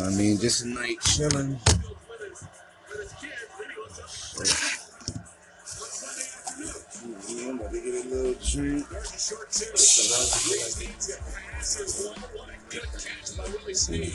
[0.00, 1.60] I mean, just a night chilling.
[7.28, 8.88] I'm about to get a little drink.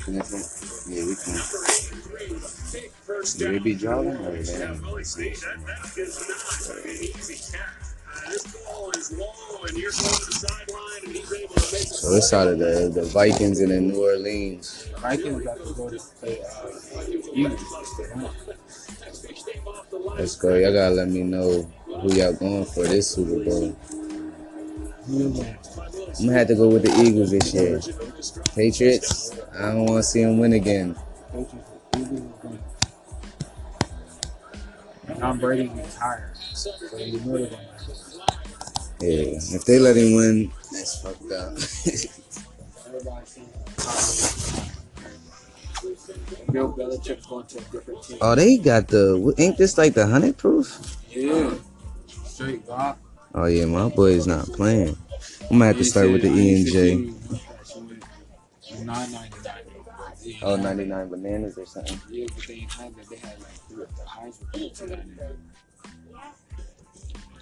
[0.03, 0.15] Can
[0.87, 1.35] Yeah, we can.
[3.37, 5.35] Do they be driving oh, or they?
[11.85, 14.89] So it's out of the the Vikings and the New Orleans.
[14.99, 16.69] Vikings got to go to play uh.
[20.17, 20.55] Let's go.
[20.55, 23.75] Y'all gotta let me know who y'all going for this Super Bowl.
[25.07, 27.79] I'm gonna have to go with the Eagles this year.
[28.55, 30.95] Patriots, I don't want to see them win again.
[31.31, 32.59] Patriots, Eagles is going.
[35.19, 38.04] Tom Brady retired, so you know they're going to.
[39.01, 41.55] Yeah, if they let him win, that's fucked up.
[46.51, 48.17] Bill Belichick's going to a different team.
[48.21, 49.33] oh, they got the.
[49.37, 50.97] Ain't this like the hundred proof?
[51.09, 51.53] Yeah.
[52.07, 52.97] Straight rock.
[53.33, 54.97] Oh yeah, my boy is not playing.
[55.51, 56.95] I'm gonna have to start with the E and J.
[58.83, 59.37] Nine ninety
[60.41, 60.59] oh, nine.
[60.59, 61.99] Oh, 99 bananas or something.
[62.09, 63.09] Yeah, but they ain't had that.
[63.09, 64.39] They had like three the highs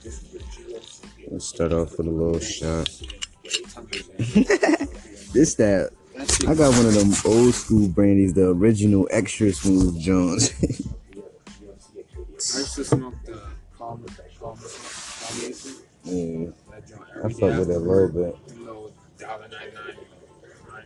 [0.06, 2.90] Let's start off with a little shot.
[5.34, 5.92] This that
[6.48, 10.54] I got one of them old school brandies, the original extra smooth Jones.
[10.62, 10.68] I
[12.38, 13.42] used to smoke the
[13.76, 14.06] Palmer,
[14.40, 14.68] Palmer, Palmer,
[16.04, 16.84] yeah, that
[17.16, 18.36] I every fuck with it a little bit.
[19.18, 19.96] Dollar ninety nine.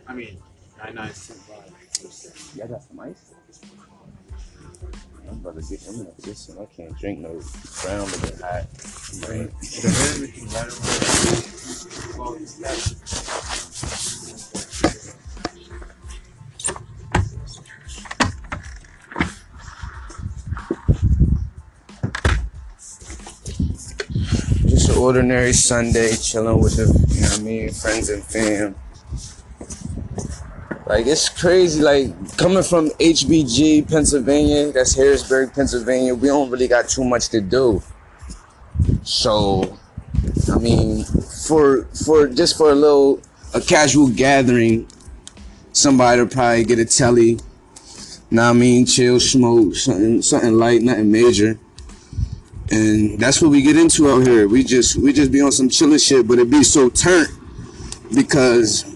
[0.06, 0.38] I mean,
[0.78, 1.56] ninety nine cent buy.
[2.56, 3.34] Y'all got some ice?
[5.30, 5.86] I'm about to get.
[5.88, 6.58] I'm gonna get some.
[6.58, 7.40] I can't drink no
[7.82, 8.66] brown looking hot.
[9.28, 9.50] Right.
[24.66, 26.84] Just an ordinary Sunday, chilling with the,
[27.14, 28.74] you know what I mean, friends and fam.
[30.88, 31.82] Like it's crazy.
[31.82, 36.14] Like coming from HBG, Pennsylvania, that's Harrisburg, Pennsylvania.
[36.14, 37.82] We don't really got too much to do.
[39.02, 39.78] So,
[40.50, 41.04] I mean,
[41.44, 43.20] for for just for a little
[43.52, 44.88] a casual gathering,
[45.72, 47.34] somebody will probably get a telly.
[48.30, 51.58] What I mean, chill, smoke, something something light, nothing major.
[52.70, 54.48] And that's what we get into out here.
[54.48, 57.28] We just we just be on some chilling shit, but it be so turnt
[58.14, 58.86] because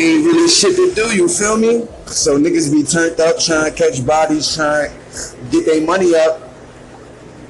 [0.00, 1.86] ain't really shit to do, you feel me?
[2.06, 6.40] So niggas be turned up trying to catch bodies, trying to get their money up.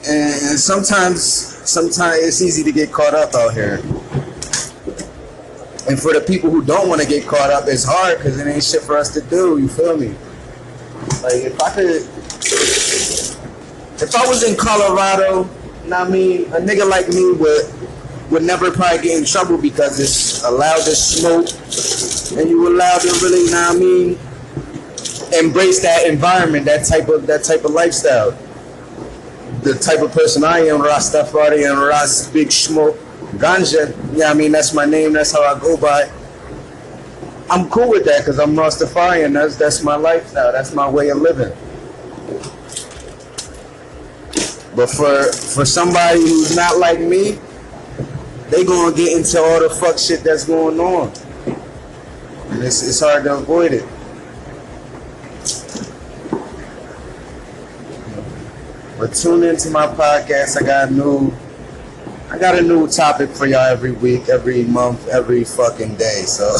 [0.08, 3.76] And sometimes sometimes it's easy to get caught up out here.
[5.88, 8.46] And for the people who don't want to get caught up, it's hard because it
[8.46, 10.14] ain't shit for us to do, you feel me?
[11.22, 12.02] Like if I could
[14.02, 17.74] if I was in Colorado, what I mean, a nigga like me would
[18.30, 21.46] would never probably get in trouble because it's allowed to smoke
[22.32, 24.18] and you allowed to really, you know what I mean,
[25.44, 28.32] embrace that environment, that type of that type of lifestyle.
[29.62, 32.96] The type of person I am, Rastafari and Ras Big Smoke,
[33.36, 36.10] Ganja, yeah, I mean that's my name, that's how I go by.
[37.50, 39.32] I'm cool with that because I'm Rastafarian.
[39.32, 40.52] That's that's my lifestyle.
[40.52, 41.52] That's my way of living.
[44.76, 47.40] But for for somebody who's not like me,
[48.50, 51.12] they gonna get into all the fuck shit that's going on.
[52.62, 53.86] It's, it's hard to avoid it.
[58.98, 60.60] But tune into my podcast.
[60.60, 61.32] I got a new
[62.30, 66.22] I got a new topic for y'all every week, every month, every fucking day.
[66.26, 66.54] So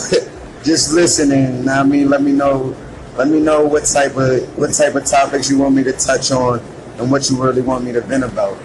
[0.65, 2.75] just listening, I mean, let me know
[3.17, 6.31] let me know what type of what type of topics you want me to touch
[6.31, 6.61] on
[6.97, 8.57] and what you really want me to vent about.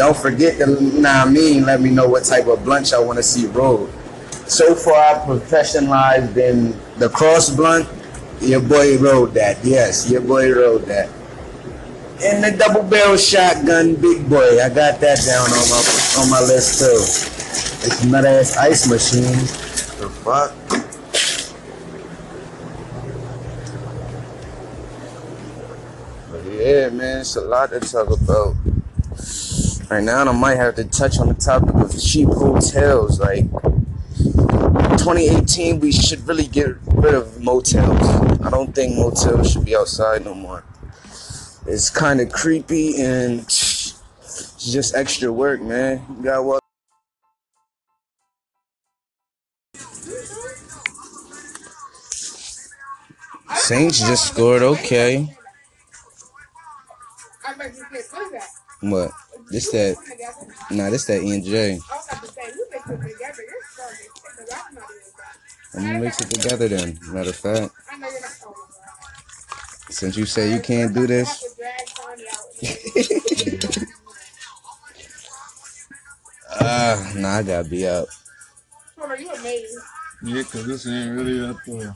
[0.00, 3.18] Don't forget to, nah, I mean, let me know what type of blunt y'all want
[3.18, 3.92] to see rolled.
[4.48, 7.86] So far, I've professionalized in the cross blunt.
[8.40, 9.62] Your boy rode that.
[9.62, 11.10] Yes, your boy rode that.
[12.24, 14.62] And the double barrel shotgun, big boy.
[14.62, 15.80] I got that down on my
[16.16, 16.96] on my list too.
[17.84, 19.36] It's nut ass ice machine.
[20.00, 20.56] The fuck?
[26.56, 28.56] Yeah, man, it's a lot to talk about.
[29.90, 33.18] Right now, I might have to touch on the topic of cheap hotels.
[33.18, 33.50] Like,
[34.20, 38.00] 2018, we should really get rid of motels.
[38.40, 40.62] I don't think motels should be outside no more.
[41.66, 44.00] It's kind of creepy and it's
[44.60, 46.06] just extra work, man.
[46.18, 46.60] You Got what?
[53.56, 54.62] Saints just scored.
[54.62, 55.36] Okay.
[58.82, 59.10] What?
[59.50, 59.96] This that?
[59.96, 60.76] Put.
[60.76, 61.72] Nah, this that and J.
[61.72, 63.42] I was about to say, we mix it together.
[63.48, 63.92] You're strong.
[64.38, 64.84] I'm that.
[65.74, 66.98] I'm gonna mix it together then.
[67.12, 69.92] Matter of fact, I know you're not talking about.
[69.92, 72.62] since you say you can't do this, have to drag Tony out with
[73.72, 73.80] me.
[76.60, 78.08] ah, nah, I gotta be up.
[78.98, 79.80] Hold on, you amazing.
[80.22, 81.94] Yeah, cause this ain't really that there.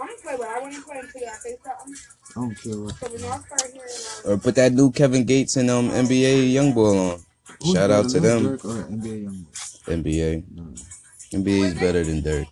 [0.00, 1.94] I'm gonna play what I want to play until I say something.
[2.36, 2.94] I don't care what.
[2.96, 6.52] So when y'all start hearing, um, Or put that new Kevin Gates and um NBA
[6.52, 7.20] YoungBoy on.
[7.62, 8.44] Who's Shout out to them.
[8.44, 9.46] Durk or NBA Young?
[9.86, 10.44] NBA.
[10.54, 10.74] No.
[11.32, 12.46] NBA is better than Durk.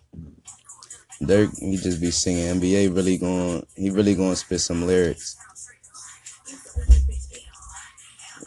[1.21, 2.59] Durk, he just be singing.
[2.59, 5.37] NBA really going, he really going to spit some lyrics.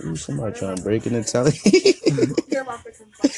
[0.04, 1.52] Ooh, somebody trying to break in the telly.
[1.52, 3.34] hear about the complaint.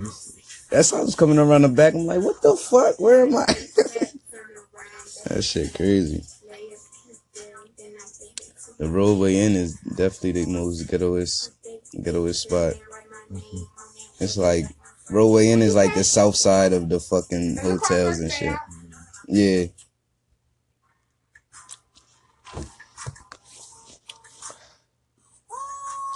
[0.00, 1.94] It's, that song's coming around the back.
[1.94, 3.00] I'm like, what the fuck?
[3.00, 3.46] Where am I?
[5.26, 6.24] that shit crazy.
[8.78, 11.50] The Rodeway Inn is definitely the most ghettoest,
[11.96, 12.74] ghettoest spot.
[13.30, 13.62] Mm-hmm.
[14.20, 14.66] It's like
[15.10, 18.54] Rodeway Inn is like the south side of the fucking hotels and shit.
[19.26, 19.64] Yeah.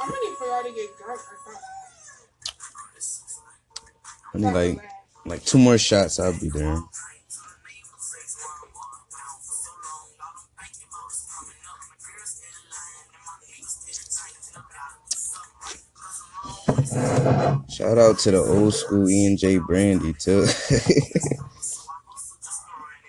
[0.00, 1.20] I'm for y'all to get drunk.
[4.34, 4.78] I need like
[5.26, 6.20] like two more shots.
[6.20, 6.78] I'll be there.
[17.92, 20.46] Shout out to the old school E and J Brandy too.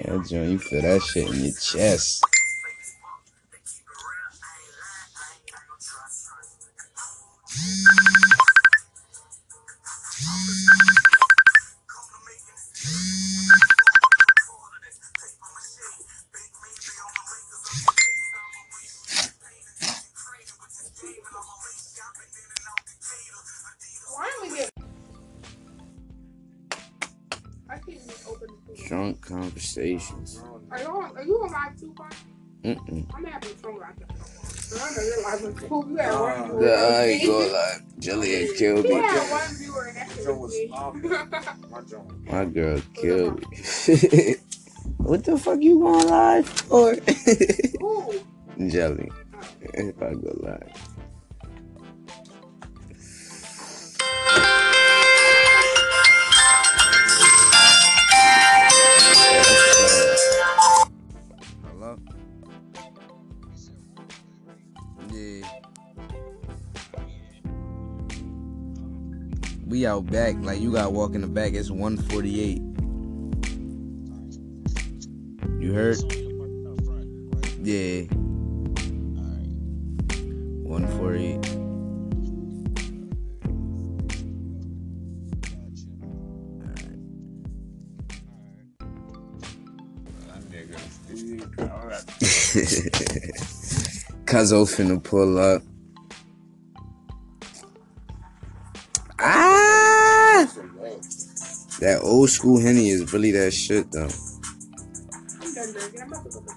[0.02, 2.26] yeah, John, you feel that shit in your chest.
[29.84, 30.44] Conversations.
[30.72, 31.18] Are you on?
[31.18, 32.14] Are you on live too, Brian?
[32.64, 33.06] Mm-mm.
[33.14, 34.10] I'm having fun like that.
[34.76, 35.90] I know you're live on.
[35.90, 36.76] You had one viewer.
[36.76, 37.78] I ain't gonna lie.
[38.00, 38.96] Jillian killed me.
[38.96, 40.72] had one viewer and that's Joe was it.
[40.72, 40.96] off.
[42.32, 43.58] My girl killed me.
[44.98, 46.96] what the fuck you going live for?
[48.70, 49.12] Jelly.
[49.12, 49.42] Oh.
[49.62, 50.83] If I go live.
[69.86, 70.36] Out back.
[70.40, 71.54] Like you gotta walk in the back.
[71.54, 72.62] It's 148.
[75.60, 75.98] You heard?
[77.62, 78.06] Yeah.
[80.64, 81.64] 148.
[94.26, 95.62] Cuzzo finna pull up.
[102.14, 104.10] Old school Henny is really that shit though.
[105.42, 106.02] I'm done drinking.
[106.02, 106.56] I'm about to go to bed.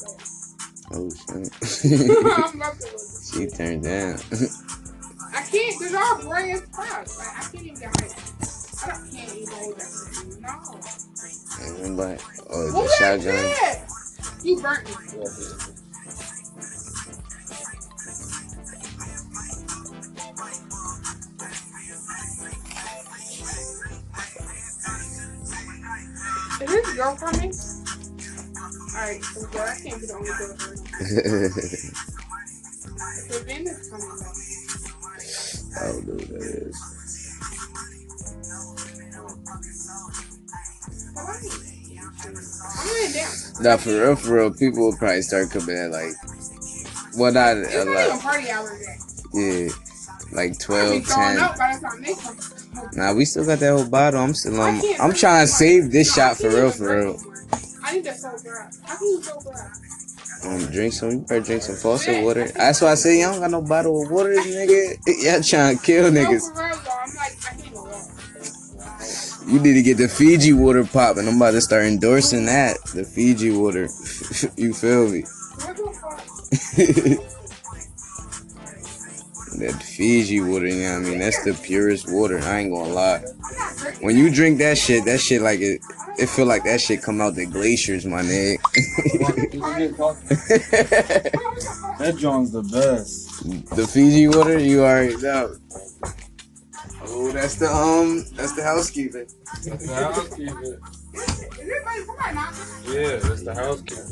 [0.93, 1.51] Oh shit.
[2.39, 4.19] I'm about to go to she turned down.
[5.35, 7.19] I can't, because y'all gray as fuck.
[7.19, 8.85] Like, I can't even get hyped.
[8.85, 9.91] I don't, can't even hold that.
[10.41, 11.67] No.
[11.67, 12.21] and I'm like,
[12.51, 14.45] oh, the shotgun.
[14.45, 15.76] You burnt me.
[26.61, 27.53] Is this girl coming?
[28.95, 30.77] Alright, so girl, I can't be the only girl for
[33.29, 34.37] So then it's coming back.
[35.77, 36.77] I don't know what that is.
[43.15, 43.63] Down.
[43.63, 46.15] Nah, for real, for real, people will probably start coming at like,
[47.17, 48.21] well, not It's a not even lot.
[48.21, 48.99] party hour yet.
[49.35, 49.69] Yeah,
[50.33, 52.56] like I'll be 12, throwing 10.
[52.95, 54.21] Nah, we still got that whole bottle.
[54.21, 54.81] I'm still on.
[55.01, 57.21] I'm trying to save this shot for real, for real.
[57.85, 58.73] I need to sober up.
[58.85, 59.73] How can you sober up?
[60.45, 61.11] Um, drink some.
[61.11, 62.49] You better drink some faucet water.
[62.49, 64.97] That's why I say y'all don't got no bottle of water, nigga.
[65.25, 66.43] Y'all trying to kill niggas.
[66.57, 66.77] I.
[69.49, 71.29] You need to get the Fiji water popping.
[71.29, 72.79] I'm about to start endorsing that.
[72.95, 73.83] The Fiji water.
[74.57, 75.25] you feel me?
[79.57, 79.79] What the fuck?
[79.79, 81.19] That Fiji water, you know what I mean?
[81.19, 82.39] That's the purest water.
[82.41, 83.17] I ain't gonna lie.
[83.17, 83.23] I'm
[83.57, 85.81] not drinking When you drink that shit, that shit like it,
[86.19, 88.57] it feel like that shit come out the glaciers, my nigga.
[91.99, 93.45] that John's the best.
[93.77, 95.57] the Fiji water, you already know.
[97.09, 99.27] Oh, that's the um, that's the housekeeping.
[99.65, 100.81] That's the housekeeper.
[101.15, 102.51] Is anybody fine now?
[102.89, 104.07] Yeah, that's the housekeeper.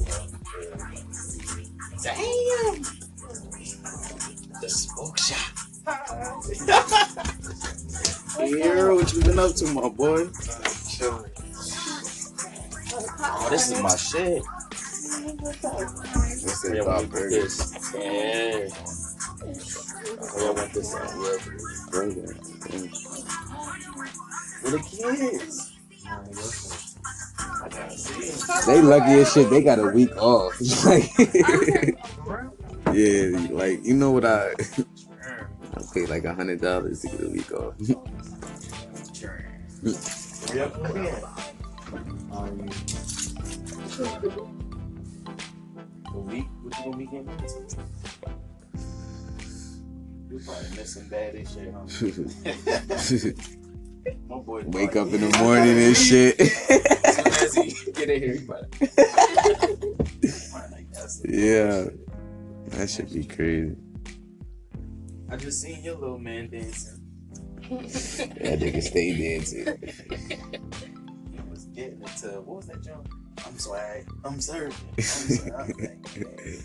[2.03, 3.04] Damn.
[4.61, 5.55] The smoke shop.
[8.39, 10.29] Here, what you been up to, my boy?
[10.89, 11.31] Chilling.
[13.21, 14.43] Oh, this is my shit.
[15.43, 17.75] What's that Yeah, about we this.
[17.95, 18.69] Yeah.
[20.23, 21.11] Oh, yeah, I want this out.
[21.17, 21.39] Yeah.
[21.91, 22.35] Burger.
[24.63, 25.73] For the kids.
[27.47, 28.73] I gotta see.
[28.73, 29.51] They lucky as shit.
[29.51, 30.59] They got a week off.
[32.95, 34.53] Yeah, like you know what I?
[35.77, 37.75] I paid like a hundred dollars to get a week off.
[40.55, 40.77] Yep.
[42.31, 42.69] Um,
[46.13, 46.47] The week?
[46.63, 47.29] What you gonna be getting?
[50.31, 51.87] You probably missing bad as shit, huh?
[54.29, 56.41] My boy Wake up in the morning and shit.
[56.41, 58.69] As soon as he get in here, he probably.
[60.51, 61.31] probably like, that's it.
[61.35, 61.85] yeah,
[62.69, 63.77] that should be crazy.
[65.31, 67.01] I just seen your little man dancing.
[67.71, 69.67] That nigga stay dancing.
[71.33, 73.09] He was getting into what was that jump?
[73.47, 74.07] I'm swag.
[74.25, 74.77] I'm serving.
[74.97, 75.53] I'm swag.
[75.55, 76.59] I was like, hey.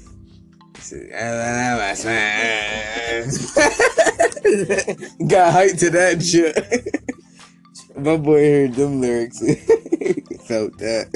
[5.27, 6.55] Got hyped to that shit.
[7.97, 9.39] My boy heard them lyrics.
[10.47, 11.09] Felt that.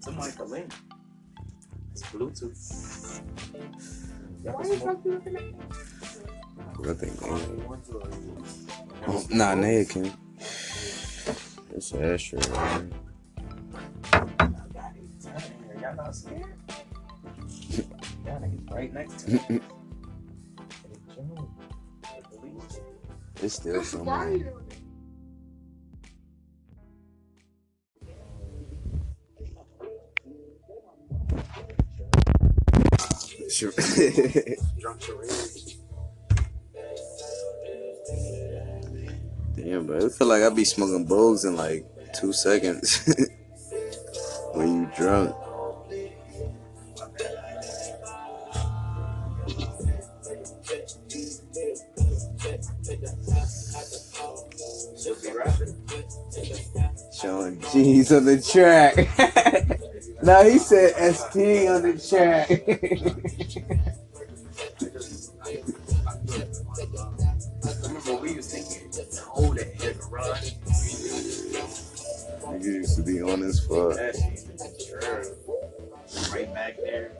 [0.00, 0.72] Somebody for link.
[1.92, 3.05] It's Bluetooth.
[4.52, 5.36] Why you fucking looking?
[6.88, 7.18] I think.
[9.08, 10.12] Oh, nah, Naya can.
[11.74, 12.38] It's Asher.
[12.50, 12.94] Man.
[15.80, 16.44] Y'all not scared?
[18.24, 19.60] Y'all niggas right next to me.
[23.42, 24.52] It's still somewhere.
[33.50, 33.72] Sure.
[34.80, 35.30] Drunk charade.
[39.56, 40.06] Damn, bro.
[40.06, 43.08] I feel like I'd be smoking bowls in like two seconds.
[44.54, 45.34] when you drunk.
[54.98, 55.76] She'll be rapping.
[57.20, 58.96] Showing G's on the track.
[60.22, 62.48] now he said ST on the track.
[72.96, 73.60] To be honest.
[73.60, 73.94] his fuck.
[73.94, 75.36] That shit true.
[76.32, 77.12] Right back there.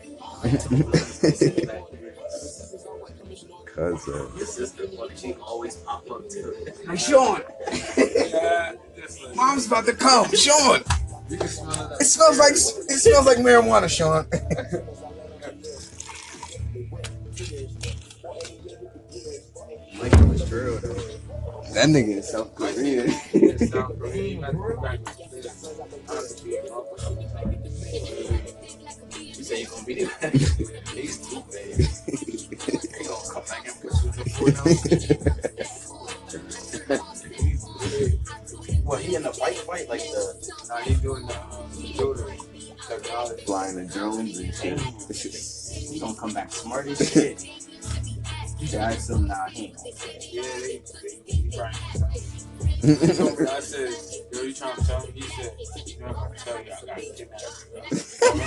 [3.75, 6.55] Cause uh, Your sister, what always pop up too.
[6.89, 7.43] Hey Sean,
[9.35, 10.27] mom's about to come.
[10.35, 10.81] Sean,
[11.29, 14.27] smell it smells like it smells like marijuana, Sean.
[20.01, 20.95] Like it was true though.
[21.75, 23.05] that nigga in South Korea.
[23.05, 23.69] that.
[23.71, 24.41] South Korea,
[29.21, 30.11] you say you gonna be there.
[30.31, 31.79] He's bad.
[32.99, 34.67] He gonna come back and put you in the
[38.85, 41.77] What, he in the white white like the Now he's doing the um.
[43.47, 44.81] Flying the drones and shit.
[45.91, 47.45] he gonna come back smart as shit.
[48.59, 50.19] You should ask him now, he ain't gonna say.
[50.33, 51.51] Yeah, they, they, he.
[52.83, 54.16] He told me, I said, yo, you
[54.59, 55.13] trying to tell me?
[55.15, 58.47] He said, you know, I'm tell you, I got kidnapped.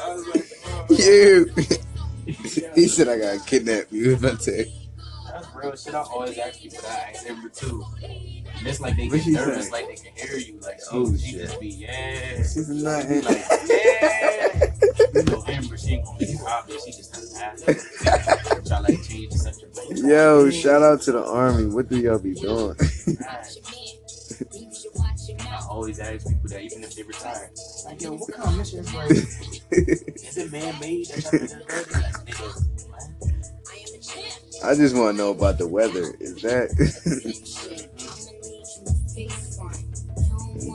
[0.00, 1.50] I was like, oh, you.
[2.74, 3.92] he said I got kidnapped.
[3.92, 4.64] You about to.
[5.30, 5.94] That's real shit.
[5.94, 7.06] I always ask people that.
[7.06, 7.84] I ask Amber too.
[8.02, 9.72] And it's like they What get nervous, say?
[9.72, 10.60] like they can hear you.
[10.60, 12.36] Like she, Oh, she just be yeah.
[12.38, 14.63] She's not like yeah.
[15.14, 16.84] You know Amber, she ain't gonna be obvious.
[16.84, 18.66] She just doesn't.
[18.66, 19.98] Try like change the subject.
[19.98, 21.66] Yo, shout out to the army.
[21.66, 22.76] What do y'all be doing?
[25.40, 27.50] I always ask people that, even if they retire.
[27.84, 29.10] Like, yo, what kind of mission is like?
[29.70, 31.06] Is it man made?
[31.06, 31.90] That y'all just heard?
[31.92, 33.04] Like, niggas, what?
[34.64, 36.14] I just want to know about the weather.
[36.20, 37.90] Is that?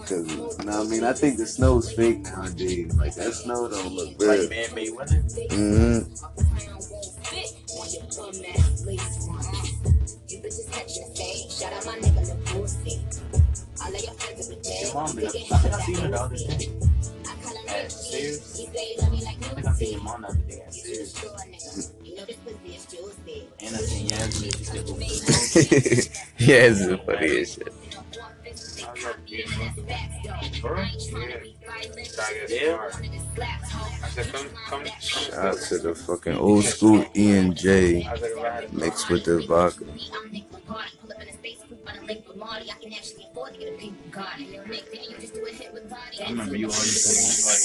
[0.10, 2.96] Because, no, I mean, I think the snow's fake nowadays.
[2.96, 4.40] Like, that snow don't look real.
[4.40, 5.18] Like man made weather.
[5.18, 6.10] Mm-hmm.
[10.28, 11.52] You bitches catch the fade.
[11.52, 13.00] Shout out my nigga, the pussy.
[13.82, 14.16] I lay your
[14.94, 16.72] don't think I, I think I seen her the other day
[17.68, 18.62] at Sears.
[18.62, 21.26] I think I seen your mom the other day at Sears.
[23.62, 24.52] And I seen Yasmin.
[24.52, 24.98] She said, "Well,
[26.40, 27.74] yeah, it's the funniest shit.
[30.64, 31.40] I love being for real?"
[32.50, 32.50] Yeah.
[32.50, 32.90] Yeah.
[34.04, 38.12] I said, come, come, Shout out to the fucking old school E and J I
[38.14, 39.86] was like, if I had a mixed with the vodka.
[46.26, 47.62] I remember you always saying like,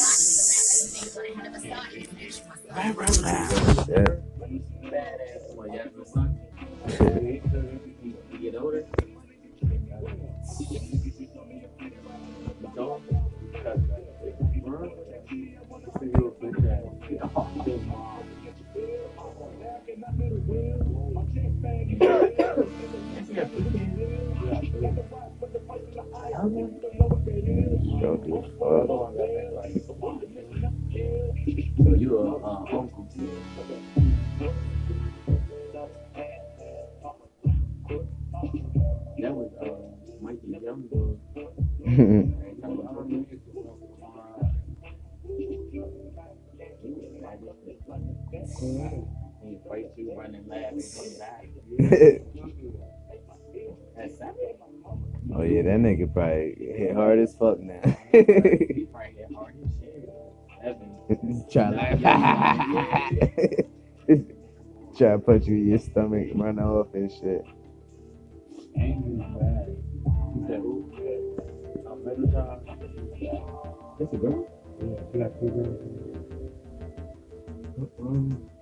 [3.87, 4.23] Shit.
[4.89, 5.41] badass.
[55.35, 57.81] oh yeah, that nigga probably hit hard as fuck now.
[61.51, 61.97] Try to
[64.97, 67.45] try to punch you in your stomach, run off and shit.
[70.55, 70.61] Angry bad.
[70.61, 70.93] He said, who?
[71.91, 72.67] A middle job.
[73.99, 74.47] That's a girl?
[74.81, 75.81] Yeah, she got two girls.
[77.79, 78.54] Mm-mm.